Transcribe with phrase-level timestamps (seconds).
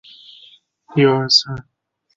[0.03, 1.65] 北周改名石城郡。